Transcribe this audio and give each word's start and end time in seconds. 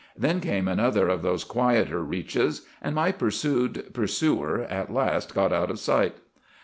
Then 0.17 0.39
came 0.41 0.67
another 0.67 1.09
of 1.09 1.21
those 1.21 1.43
quieter 1.43 2.01
reaches, 2.03 2.65
and 2.81 2.95
my 2.95 3.11
pursued 3.11 3.93
pursuer 3.93 4.61
at 4.67 4.91
last 4.91 5.35
got 5.35 5.53
out 5.53 5.69
of 5.69 5.77
sight. 5.77 6.15